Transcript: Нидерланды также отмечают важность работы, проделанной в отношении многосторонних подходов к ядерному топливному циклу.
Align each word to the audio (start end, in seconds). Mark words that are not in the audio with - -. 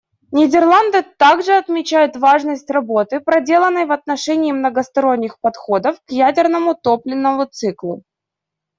Нидерланды 0.31 1.03
также 1.03 1.53
отмечают 1.57 2.15
важность 2.17 2.71
работы, 2.71 3.19
проделанной 3.19 3.85
в 3.85 3.91
отношении 3.91 4.51
многосторонних 4.51 5.39
подходов 5.39 6.01
к 6.07 6.11
ядерному 6.11 6.73
топливному 6.73 7.45
циклу. 7.45 8.01